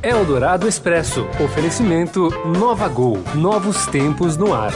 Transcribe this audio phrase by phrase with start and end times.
[0.00, 1.26] Eldorado Expresso.
[1.44, 3.18] Oferecimento Nova Gol.
[3.34, 4.72] Novos tempos no ar.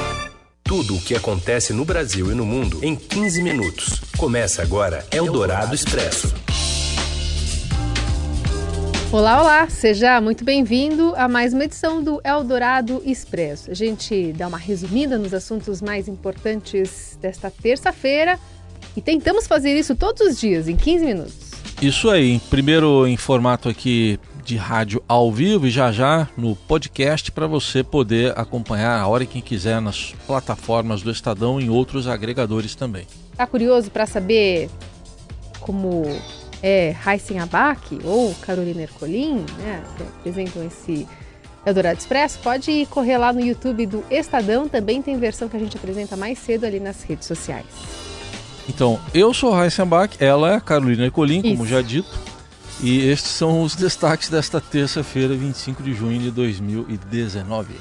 [0.65, 4.01] Tudo o que acontece no Brasil e no mundo em 15 minutos.
[4.19, 6.35] Começa agora Eldorado Expresso.
[9.13, 9.69] Olá, olá!
[9.69, 13.71] Seja muito bem-vindo a mais uma edição do Eldorado Expresso.
[13.71, 18.41] A gente dá uma resumida nos assuntos mais importantes desta terça-feira
[18.97, 21.53] e tentamos fazer isso todos os dias, em 15 minutos.
[21.81, 27.31] Isso aí, primeiro em formato aqui de rádio ao vivo e já já no podcast
[27.31, 32.07] para você poder acompanhar a hora que quiser nas plataformas do Estadão e em outros
[32.07, 33.07] agregadores também.
[33.37, 34.69] Tá curioso para saber
[35.61, 36.05] como
[36.63, 41.07] é Heisen Abac ou Carolina Ercolim, né, que apresentam esse
[41.65, 45.77] Eldorado Expresso, pode correr lá no YouTube do Estadão, também tem versão que a gente
[45.77, 47.67] apresenta mais cedo ali nas redes sociais.
[48.69, 52.09] Então, eu sou Heisen Abac, ela é a Carolina Ercolim, como já dito.
[52.83, 57.75] E estes são os destaques desta terça-feira, 25 de junho de 2019.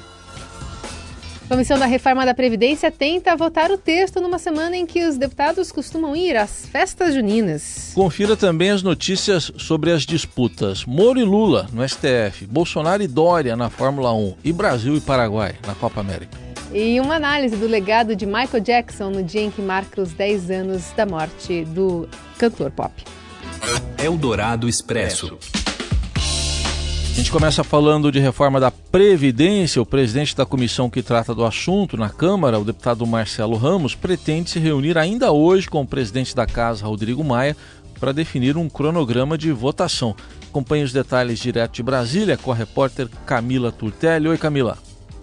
[1.44, 5.18] A Comissão da Reforma da Previdência tenta votar o texto numa semana em que os
[5.18, 7.90] deputados costumam ir às festas juninas.
[7.96, 13.56] Confira também as notícias sobre as disputas Moro e Lula no STF, Bolsonaro e Dória
[13.56, 16.38] na Fórmula 1 e Brasil e Paraguai na Copa América.
[16.72, 20.50] E uma análise do legado de Michael Jackson no dia em que marca os 10
[20.52, 23.04] anos da morte do cantor pop.
[23.98, 25.38] Eldorado Expresso.
[26.16, 29.80] A gente começa falando de reforma da Previdência.
[29.80, 34.50] O presidente da comissão que trata do assunto na Câmara, o deputado Marcelo Ramos, pretende
[34.50, 37.56] se reunir ainda hoje com o presidente da Casa, Rodrigo Maia,
[38.00, 40.16] para definir um cronograma de votação.
[40.48, 44.28] Acompanhe os detalhes direto de Brasília com a repórter Camila Turtelli.
[44.28, 44.76] Oi, Camila.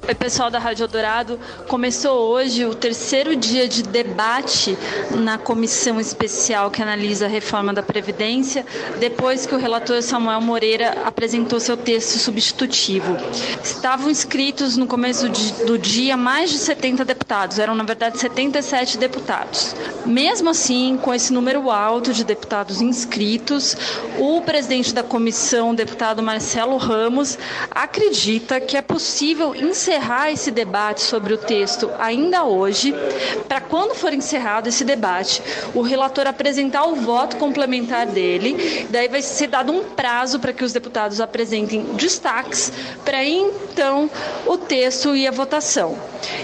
[0.07, 1.39] Oi, pessoal da Rádio Dourado.
[1.67, 4.75] Começou hoje o terceiro dia de debate
[5.11, 8.65] na comissão especial que analisa a reforma da Previdência,
[8.99, 13.17] depois que o relator Samuel Moreira apresentou seu texto substitutivo.
[13.63, 15.29] Estavam inscritos no começo
[15.67, 19.75] do dia mais de 70 deputados, eram na verdade 77 deputados.
[20.05, 23.77] Mesmo assim, com esse número alto de deputados inscritos,
[24.17, 27.37] o presidente da comissão, o deputado Marcelo Ramos,
[27.69, 32.93] acredita que é possível encerrar encerrar esse debate sobre o texto ainda hoje,
[33.47, 35.41] para quando for encerrado esse debate,
[35.73, 40.63] o relator apresentar o voto complementar dele, daí vai ser dado um prazo para que
[40.63, 42.71] os deputados apresentem destaques
[43.03, 44.11] para então
[44.45, 45.97] o texto e a votação.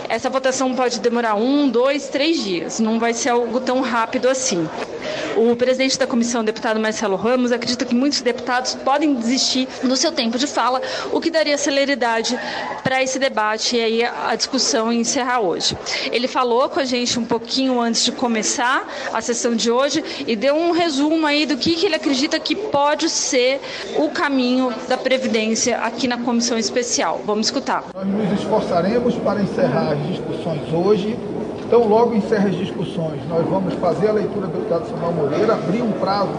[0.10, 4.68] Essa votação pode demorar um, dois, três dias, não vai ser algo tão rápido assim.
[5.36, 10.12] O presidente da comissão, deputado Marcelo Ramos, acredita que muitos deputados podem desistir no seu
[10.12, 10.82] tempo de fala,
[11.12, 12.38] o que daria celeridade
[12.84, 15.78] para esse debate debate e aí a discussão encerrar hoje.
[16.12, 20.36] Ele falou com a gente um pouquinho antes de começar a sessão de hoje e
[20.36, 23.60] deu um resumo aí do que, que ele acredita que pode ser
[23.98, 27.22] o caminho da Previdência aqui na comissão especial.
[27.26, 27.84] Vamos escutar.
[27.94, 31.18] Nós nos esforçaremos para encerrar as discussões hoje.
[31.68, 35.82] Então, logo encerra as discussões, nós vamos fazer a leitura do deputado Samuel Moreira, abrir
[35.82, 36.30] um prazo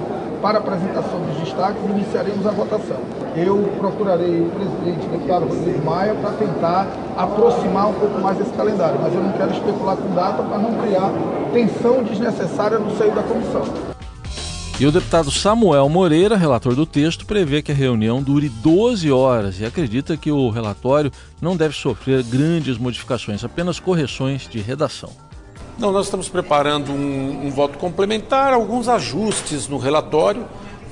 [0.41, 2.98] para apresentação dos destaques e iniciaremos a votação.
[3.34, 6.86] Eu procurarei o presidente, o deputado Rodrigo Maia, para tentar
[7.16, 10.72] aproximar um pouco mais esse calendário, mas eu não quero especular com data para não
[10.75, 11.10] criar
[11.53, 13.95] tensão desnecessária no seio da comissão.
[14.78, 19.59] E o deputado Samuel Moreira, relator do texto, prevê que a reunião dure 12 horas
[19.59, 21.10] e acredita que o relatório
[21.41, 25.09] não deve sofrer grandes modificações, apenas correções de redação.
[25.78, 30.44] Não, nós estamos preparando um, um voto complementar, alguns ajustes no relatório.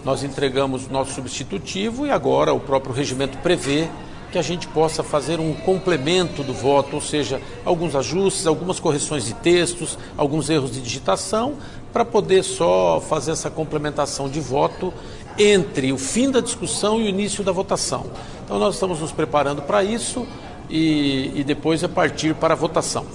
[0.02, 3.86] Nós entregamos nosso substitutivo e agora o próprio regimento prevê
[4.34, 9.24] que a gente possa fazer um complemento do voto, ou seja, alguns ajustes, algumas correções
[9.24, 11.54] de textos, alguns erros de digitação,
[11.92, 14.92] para poder só fazer essa complementação de voto
[15.38, 18.06] entre o fim da discussão e o início da votação.
[18.44, 20.26] Então nós estamos nos preparando para isso
[20.68, 23.06] e, e depois é partir para a votação.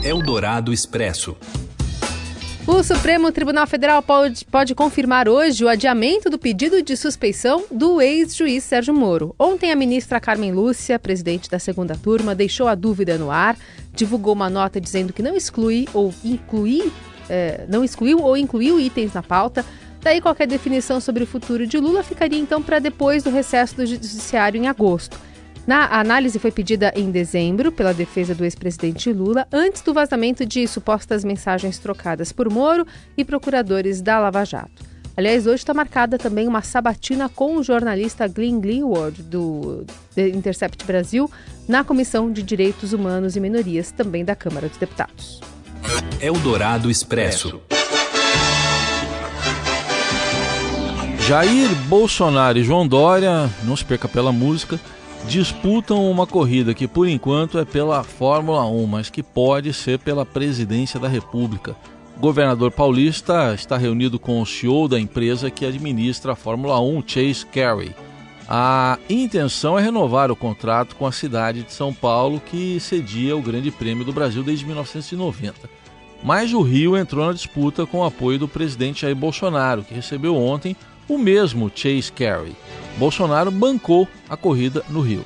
[0.00, 1.36] Eldorado Expresso.
[2.66, 8.00] O Supremo Tribunal Federal pode, pode confirmar hoje o adiamento do pedido de suspeição do
[8.00, 9.34] ex-juiz Sérgio Moro.
[9.38, 13.56] Ontem, a ministra Carmen Lúcia, presidente da segunda turma, deixou a dúvida no ar,
[13.94, 16.92] divulgou uma nota dizendo que não exclui ou inclui,
[17.28, 19.64] eh, não excluiu ou incluiu itens na pauta.
[20.02, 23.86] Daí, qualquer definição sobre o futuro de Lula ficaria então para depois do recesso do
[23.86, 25.18] Judiciário em agosto.
[25.66, 30.44] Na a análise foi pedida em dezembro pela defesa do ex-presidente Lula, antes do vazamento
[30.44, 32.86] de supostas mensagens trocadas por Moro
[33.16, 34.90] e procuradores da Lava Jato.
[35.16, 39.84] Aliás, hoje está marcada também uma sabatina com o jornalista Glenn Greenwald, do
[40.16, 41.30] Intercept Brasil,
[41.68, 45.40] na Comissão de Direitos Humanos e Minorias, também da Câmara dos Deputados.
[46.20, 47.60] Eldorado Expresso.
[51.28, 54.80] Jair Bolsonaro e João Dória, não se perca pela música,
[55.26, 60.26] disputam uma corrida que por enquanto é pela Fórmula 1, mas que pode ser pela
[60.26, 61.76] presidência da República.
[62.16, 67.02] O governador paulista está reunido com o CEO da empresa que administra a Fórmula 1,
[67.06, 67.94] Chase Carey.
[68.48, 73.40] A intenção é renovar o contrato com a cidade de São Paulo, que cedia o
[73.40, 75.70] Grande Prêmio do Brasil desde 1990.
[76.22, 80.36] Mas o Rio entrou na disputa com o apoio do presidente Jair Bolsonaro, que recebeu
[80.36, 80.76] ontem
[81.10, 82.54] o mesmo Chase Carey.
[82.96, 85.24] Bolsonaro bancou a corrida no Rio.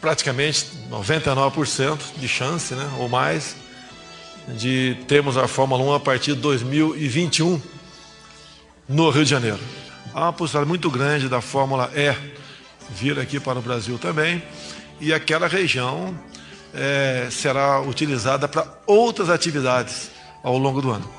[0.00, 3.56] Praticamente 99% de chance, né, ou mais,
[4.46, 7.60] de termos a Fórmula 1 a partir de 2021
[8.88, 9.58] no Rio de Janeiro.
[10.14, 12.14] Há uma possibilidade muito grande da Fórmula E
[12.90, 14.40] vir aqui para o Brasil também,
[15.00, 16.16] e aquela região
[16.72, 20.12] é, será utilizada para outras atividades
[20.44, 21.17] ao longo do ano.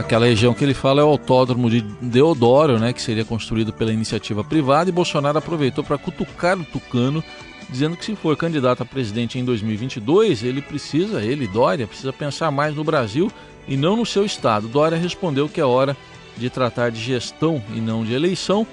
[0.00, 3.92] Aquela região que ele fala é o autódromo de Deodoro, né, que seria construído pela
[3.92, 7.22] iniciativa privada, e Bolsonaro aproveitou para cutucar o Tucano,
[7.68, 12.50] dizendo que se for candidato a presidente em 2022, ele precisa, ele, Dória, precisa pensar
[12.50, 13.30] mais no Brasil
[13.68, 14.68] e não no seu estado.
[14.68, 15.94] Dória respondeu que é hora
[16.34, 18.66] de tratar de gestão e não de eleição.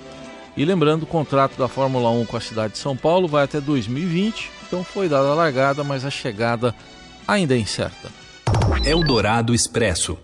[0.55, 3.59] E lembrando, o contrato da Fórmula 1 com a cidade de São Paulo vai até
[3.59, 6.73] 2020, então foi dada a largada, mas a chegada
[7.27, 8.09] ainda é incerta.
[8.85, 10.17] Eldorado Expresso.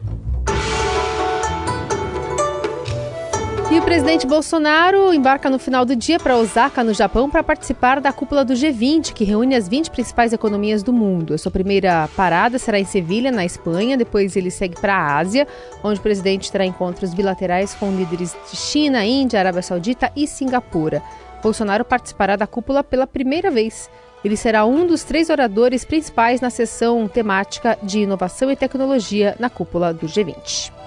[3.84, 8.46] Presidente Bolsonaro embarca no final do dia para Osaka, no Japão, para participar da cúpula
[8.46, 11.34] do G20, que reúne as 20 principais economias do mundo.
[11.34, 13.98] A sua primeira parada será em Sevilha, na Espanha.
[13.98, 15.46] Depois ele segue para a Ásia,
[15.84, 21.04] onde o presidente terá encontros bilaterais com líderes de China, Índia, Arábia Saudita e Singapura.
[21.42, 23.90] Bolsonaro participará da cúpula pela primeira vez.
[24.24, 29.50] Ele será um dos três oradores principais na sessão temática de inovação e tecnologia na
[29.50, 30.83] cúpula do G20.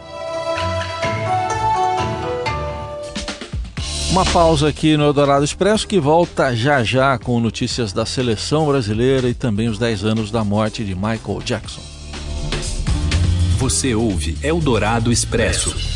[4.16, 9.28] Uma pausa aqui no Eldorado Expresso que volta já já com notícias da seleção brasileira
[9.28, 11.82] e também os 10 anos da morte de Michael Jackson.
[13.58, 15.95] Você ouve Eldorado Expresso.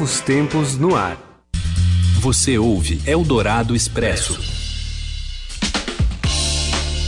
[0.00, 1.18] Novos tempos no ar.
[2.20, 4.40] Você ouve Eldorado Expresso.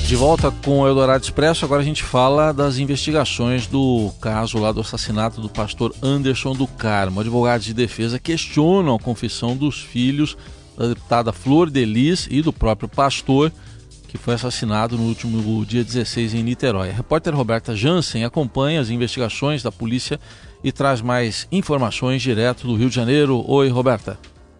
[0.06, 4.72] De volta com o Eldorado Expresso, agora a gente fala das investigações do caso lá
[4.72, 7.20] do assassinato do pastor Anderson do Carmo.
[7.20, 10.36] Advogados de defesa questionam a confissão dos filhos
[10.76, 13.50] da deputada Flor Delis e do próprio pastor,
[14.06, 16.90] que foi assassinado no último dia 16 em Niterói.
[16.90, 20.20] A repórter Roberta Jansen acompanha as investigações da polícia
[20.62, 23.44] e traz mais informações direto do Rio de Janeiro.
[23.46, 24.18] Oi, Roberta.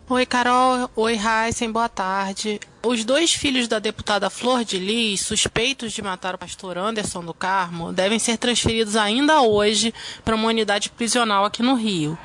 [0.08, 0.90] Oi, Carol.
[0.96, 1.70] Oi, Heisen.
[1.70, 2.60] Boa tarde.
[2.84, 7.32] Os dois filhos da deputada Flor de Lis, suspeitos de matar o pastor Anderson do
[7.32, 9.94] Carmo, devem ser transferidos ainda hoje
[10.24, 12.18] para uma unidade prisional aqui no Rio.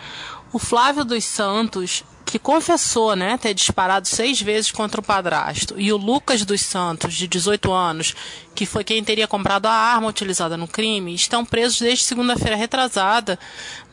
[0.51, 5.93] O Flávio dos Santos que confessou né, ter disparado seis vezes contra o padrasto, e
[5.93, 8.13] o Lucas dos Santos, de 18 anos,
[8.53, 13.39] que foi quem teria comprado a arma utilizada no crime, estão presos desde segunda-feira retrasada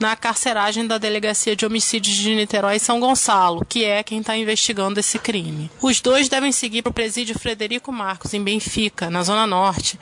[0.00, 4.36] na carceragem da Delegacia de Homicídios de Niterói e São Gonçalo, que é quem está
[4.36, 5.70] investigando esse crime.
[5.80, 9.96] Os dois devem seguir para o presídio Frederico Marcos, em Benfica, na Zona Norte,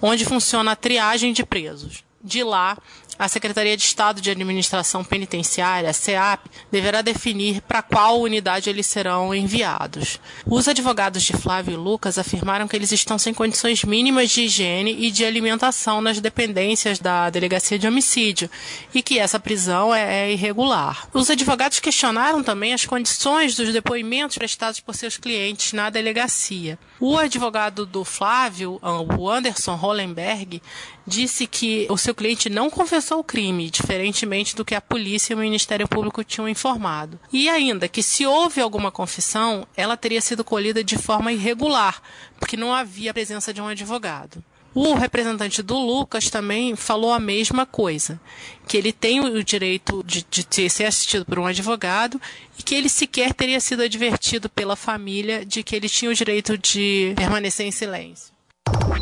[0.00, 2.02] onde funciona a triagem de presos.
[2.22, 2.78] De lá,
[3.18, 9.34] a Secretaria de Estado de Administração Penitenciária, SEAP, deverá definir para qual unidade eles serão
[9.34, 10.18] enviados.
[10.46, 14.96] Os advogados de Flávio e Lucas afirmaram que eles estão sem condições mínimas de higiene
[15.06, 18.50] e de alimentação nas dependências da Delegacia de Homicídio
[18.94, 21.08] e que essa prisão é, é irregular.
[21.12, 26.78] Os advogados questionaram também as condições dos depoimentos prestados por seus clientes na delegacia.
[27.00, 28.80] O advogado do Flávio,
[29.18, 30.62] o Anderson Hollenberg,
[31.06, 35.36] disse que o seu cliente não confessou o crime, diferentemente do que a polícia e
[35.36, 37.18] o Ministério Público tinham informado.
[37.32, 42.00] E ainda que se houve alguma confissão, ela teria sido colhida de forma irregular,
[42.38, 44.42] porque não havia a presença de um advogado.
[44.74, 48.20] O representante do Lucas também falou a mesma coisa,
[48.66, 52.20] que ele tem o direito de, de ser assistido por um advogado
[52.58, 56.58] e que ele sequer teria sido advertido pela família de que ele tinha o direito
[56.58, 58.34] de permanecer em silêncio.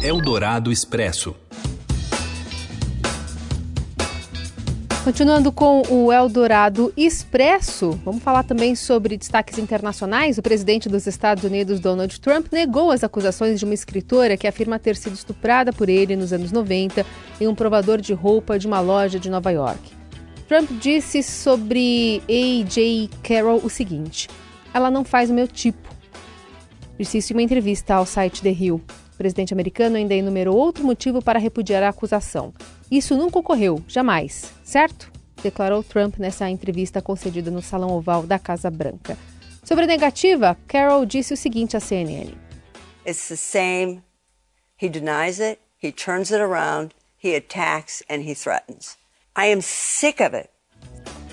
[0.02, 1.34] Eldorado Expresso.
[5.04, 10.38] Continuando com o Eldorado Expresso, vamos falar também sobre destaques internacionais.
[10.38, 14.78] O presidente dos Estados Unidos, Donald Trump, negou as acusações de uma escritora que afirma
[14.78, 17.04] ter sido estuprada por ele nos anos 90
[17.40, 19.90] em um provador de roupa de uma loja de Nova York.
[20.46, 23.10] Trump disse sobre A.J.
[23.24, 24.28] Carroll o seguinte:
[24.72, 25.88] Ela não faz o meu tipo.
[26.96, 28.80] Disse isso em uma entrevista ao site The Hill.
[29.12, 32.52] O presidente americano ainda enumerou outro motivo para repudiar a acusação.
[32.90, 35.10] Isso nunca ocorreu, jamais, certo?
[35.42, 39.18] Declarou Trump nessa entrevista concedida no Salão Oval da Casa Branca.
[39.64, 42.34] Sobre a negativa, Carroll disse o seguinte à CNN:
[43.06, 44.02] It's the same.
[44.80, 46.92] He denies it, he turns it around,
[47.22, 48.96] he attacks and he threatens.
[49.36, 50.51] I am sick of it.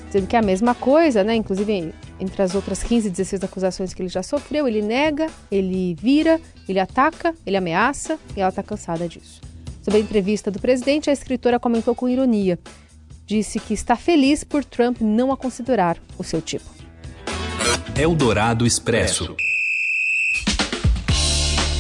[0.10, 1.36] Dizendo que é a mesma coisa, né?
[1.36, 6.42] Inclusive, entre as outras 15, 16 acusações que ele já sofreu, ele nega, ele vira,
[6.68, 9.40] ele ataca, ele ameaça e ela está cansada disso.
[9.84, 12.58] Sobre a entrevista do presidente, a escritora comentou com ironia.
[13.24, 16.66] Disse que está feliz por Trump não a considerar o seu tipo.
[17.96, 19.36] Eldorado Expresso.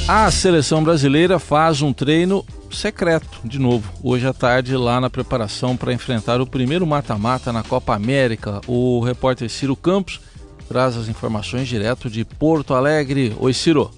[0.07, 2.45] A seleção brasileira faz um treino
[2.75, 7.63] secreto, de novo, hoje à tarde, lá na preparação para enfrentar o primeiro mata-mata na
[7.63, 8.61] Copa América.
[8.67, 10.19] O repórter Ciro Campos
[10.67, 13.35] traz as informações direto de Porto Alegre.
[13.39, 13.91] Oi, Ciro.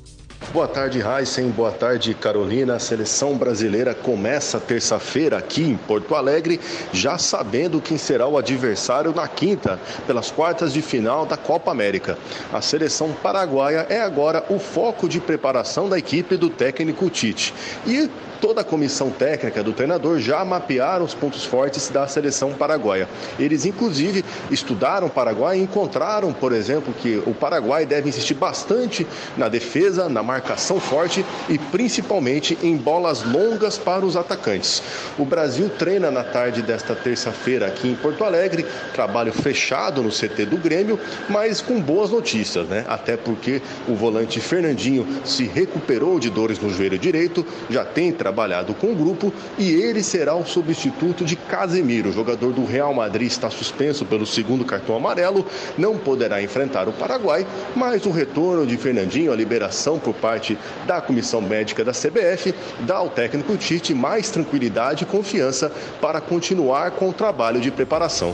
[0.51, 1.49] Boa tarde, Heisen.
[1.49, 2.75] Boa tarde, Carolina.
[2.75, 6.59] A seleção brasileira começa terça-feira aqui em Porto Alegre,
[6.91, 12.17] já sabendo quem será o adversário na quinta, pelas quartas de final da Copa América.
[12.51, 17.53] A seleção paraguaia é agora o foco de preparação da equipe do técnico Tite.
[17.87, 18.09] E
[18.41, 23.07] toda a comissão técnica do treinador já mapearam os pontos fortes da seleção paraguaia.
[23.39, 29.05] Eles, inclusive, estudaram o Paraguai e encontraram, por exemplo, que o Paraguai deve insistir bastante
[29.38, 34.81] na defesa, na marcação forte e principalmente em bolas longas para os atacantes.
[35.19, 40.48] O Brasil treina na tarde desta terça-feira aqui em Porto Alegre, trabalho fechado no CT
[40.48, 42.86] do Grêmio, mas com boas notícias, né?
[42.88, 48.30] Até porque o volante Fernandinho se recuperou de dores no joelho direito, já tem trabalho
[48.31, 52.09] trabalhado com o grupo e ele será o substituto de Casemiro.
[52.09, 55.45] O jogador do Real Madrid está suspenso pelo segundo cartão amarelo,
[55.77, 57.45] não poderá enfrentar o Paraguai,
[57.75, 60.57] mas o retorno de Fernandinho, a liberação por parte
[60.88, 65.69] da comissão médica da CBF, dá ao técnico Tite mais tranquilidade e confiança
[66.00, 68.33] para continuar com o trabalho de preparação.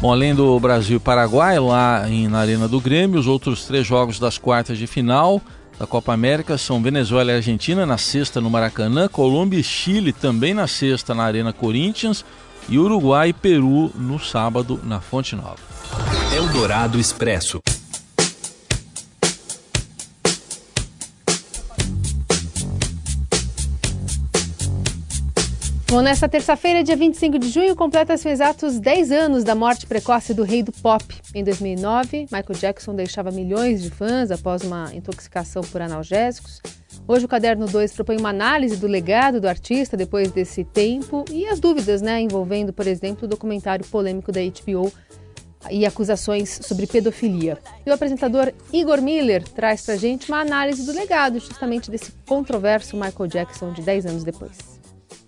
[0.00, 3.86] Bom, além do Brasil e Paraguai, lá em, na Arena do Grêmio, os outros três
[3.86, 5.40] jogos das quartas de final
[5.78, 10.54] da Copa América são Venezuela e Argentina na sexta no Maracanã, Colômbia e Chile também
[10.54, 12.24] na sexta na Arena Corinthians
[12.68, 15.58] e Uruguai e Peru no sábado na Fonte Nova.
[16.34, 17.60] Eldorado Expresso.
[25.94, 30.42] Bom, nesta terça-feira, dia 25 de junho, completa-se exatos 10 anos da morte precoce do
[30.42, 31.04] rei do pop.
[31.32, 36.60] Em 2009, Michael Jackson deixava milhões de fãs após uma intoxicação por analgésicos.
[37.06, 41.46] Hoje o Caderno 2 propõe uma análise do legado do artista depois desse tempo e
[41.46, 44.92] as dúvidas, né, envolvendo, por exemplo, o documentário polêmico da HBO
[45.70, 47.56] e acusações sobre pedofilia.
[47.86, 52.96] E o apresentador Igor Miller traz pra gente uma análise do legado justamente desse controverso
[52.96, 54.73] Michael Jackson de 10 anos depois.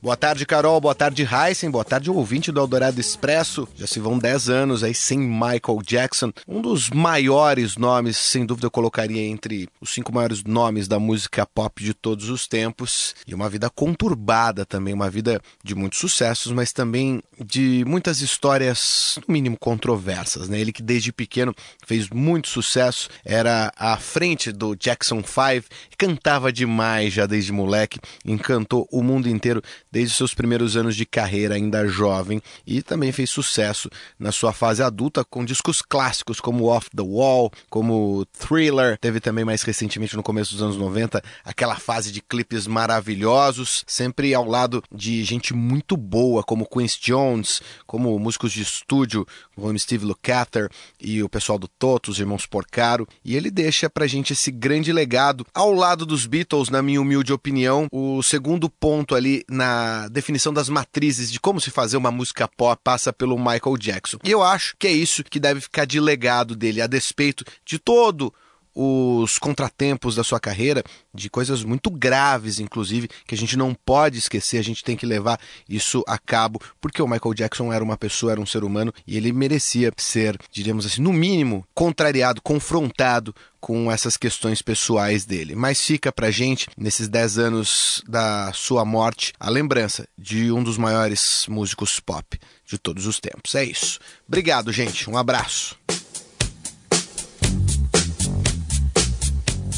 [0.07, 0.81] Boa tarde, Carol.
[0.81, 1.69] Boa tarde, Heisen.
[1.69, 3.67] Boa tarde, ouvinte do Eldorado Expresso.
[3.75, 6.33] Já se vão 10 anos aí sem Michael Jackson.
[6.47, 11.45] Um dos maiores nomes, sem dúvida, eu colocaria entre os cinco maiores nomes da música
[11.45, 13.17] pop de todos os tempos.
[13.27, 19.19] E uma vida conturbada também, uma vida de muitos sucessos, mas também de muitas histórias,
[19.27, 20.49] no mínimo, controversas.
[20.49, 20.61] Né?
[20.61, 21.53] Ele que desde pequeno
[21.85, 25.67] fez muito sucesso, era à frente do Jackson 5,
[25.99, 29.61] cantava demais já desde moleque, encantou o mundo inteiro
[29.97, 33.89] desde seus primeiros anos de carreira, ainda jovem, e também fez sucesso
[34.19, 38.99] na sua fase adulta com discos clássicos como Off the Wall, como Thriller.
[38.99, 44.35] Teve também mais recentemente, no começo dos anos 90, aquela fase de clipes maravilhosos, sempre
[44.35, 50.05] ao lado de gente muito boa, como Quincy Jones, como músicos de estúdio, como Steve
[50.05, 50.69] Lukather
[51.01, 53.09] e o pessoal do Toto, os irmãos Porcaro.
[53.25, 57.33] E ele deixa pra gente esse grande legado, ao lado dos Beatles, na minha humilde
[57.33, 62.49] opinião, o segundo ponto ali na definição das matrizes de como se fazer uma música
[62.49, 64.19] pop passa pelo Michael Jackson.
[64.25, 67.79] E eu acho que é isso que deve ficar de legado dele, a despeito de
[67.79, 68.33] todo
[68.79, 74.19] os contratempos da sua carreira, de coisas muito graves, inclusive, que a gente não pode
[74.19, 77.97] esquecer, a gente tem que levar isso a cabo, porque o Michael Jackson era uma
[77.97, 83.35] pessoa, era um ser humano e ele merecia ser, diríamos assim, no mínimo, contrariado, confrontado
[83.59, 85.57] com essas questões pessoais dele.
[85.57, 90.77] Mas fica pra gente, nesses 10 anos da sua morte, a lembrança de um dos
[90.77, 93.55] maiores músicos pop de todos os tempos.
[93.55, 93.99] É isso.
[94.29, 95.09] Obrigado, gente.
[95.09, 95.77] Um abraço.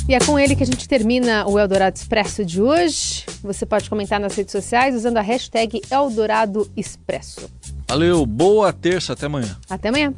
[0.09, 3.27] E é com ele que a gente termina o Eldorado Expresso de hoje.
[3.43, 7.51] Você pode comentar nas redes sociais usando a hashtag Eldorado Expresso.
[7.87, 9.55] Valeu, boa terça, até amanhã.
[9.69, 10.15] Até amanhã.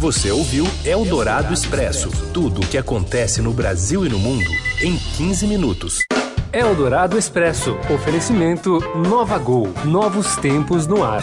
[0.00, 4.50] Você ouviu Eldorado Expresso tudo o que acontece no Brasil e no mundo
[4.82, 6.00] em 15 minutos.
[6.52, 11.22] Eldorado Expresso oferecimento Nova Gol novos tempos no ar.